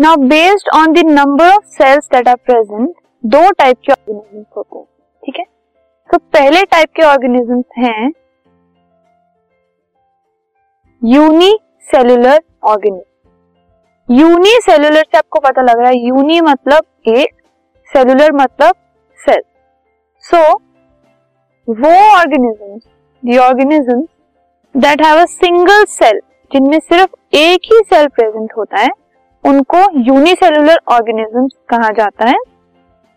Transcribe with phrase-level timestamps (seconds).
[0.00, 2.88] Now based on the number of cells that are present
[3.24, 4.84] दो type के organisms होते हैं,
[5.22, 5.44] ठीक है?
[6.10, 8.10] तो पहले टाइप के ऑर्गेनिजम्स हैं
[11.02, 12.40] यूनिसेलुलर
[12.70, 17.34] ऑर्गेनिज्म यूनिसेलुलर से आपको पता लग रहा है यूनि मतलब एक
[17.92, 18.74] सेलुलर मतलब
[19.20, 19.42] सेल
[20.24, 20.42] सो
[21.68, 22.82] वो organisms
[23.22, 24.06] the organisms
[24.74, 28.88] that have a single cell जिनमें सिर्फ़ एक ही सेल प्रेजेंट होता है
[29.44, 32.36] उनको यूनिसेलुलर ऑर्गेनिजम्स कहा जाता है।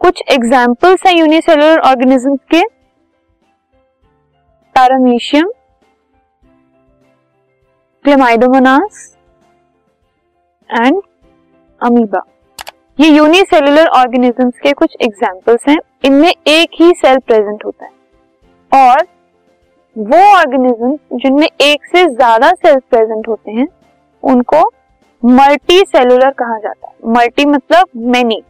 [0.00, 2.62] कुछ एग्जाम्पल्स हैं यूनिसेलुलर ऑर्गेनिजम्स के।
[4.76, 5.50] पैरामीशियम
[8.04, 9.04] क्लेमाइडोमोनास
[10.70, 11.00] एंड
[11.80, 12.22] अमीबा
[12.98, 17.90] ये यूनिसेलुलर ऑर्गेनिजम्स के कुछ एग्जाम्पल्स हैं। इनमें एक ही सेल प्रेजेंट होता है।
[18.72, 19.06] और
[19.96, 23.66] वो ऑर्गेनिज्म जिनमें एक से ज़्यादा सेल्स प्रेजेंट होते हैं,
[24.22, 24.60] उनको
[25.22, 28.42] मल्टी सेलुलर कहा जाता है। मल्टी मतलब मेनी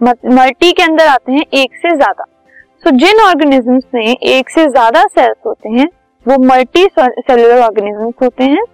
[0.00, 4.66] मल्टी के अंदर आते हैं एक से ज़्यादा। सो so, जिन ऑर्गेनिजम्स में एक से
[4.68, 5.86] ज़्यादा सेल्स होते हैं
[6.26, 8.64] वो मल्टी सेलुलर ऑर्गेनिजम्स होते हैं।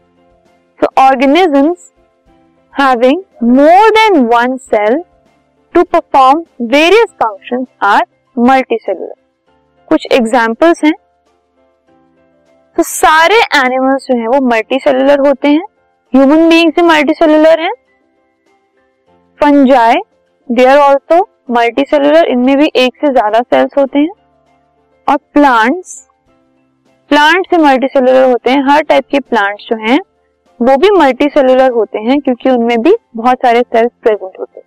[0.80, 1.90] So organisms
[2.74, 5.02] having more than one cell
[5.74, 8.04] to perform various functions are
[8.36, 9.14] multi cellular
[9.88, 10.94] कुछ एग्जाम्पल्स हैं।
[12.76, 15.66] तो सारे एनिमल्स जो हैं वो मल्टी सेलुलर होते हैं।
[16.12, 17.70] ह्यूमन बींग्स भी मल्टी सेलुलर है।
[19.40, 20.00] Fungi
[20.48, 24.10] they are also multi cellular इनमें भी एक से ज़्यादा सेल्स होते हैं।
[25.06, 25.94] और प्लांट्स
[27.10, 29.98] प्लांट्स से मल्टी सेलुलर होते हैं। हर टाइप के प्लांट्स जो हैं,
[30.60, 34.66] वो भी मल्टी सेलुलर होते हैं, क्योंकि उनमें भी बहुत सारे सेल्स प्रेजेंट होते हैं।